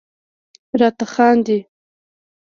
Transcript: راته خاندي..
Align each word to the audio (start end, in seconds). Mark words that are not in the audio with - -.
راته 0.79 1.05
خاندي.. 1.13 1.57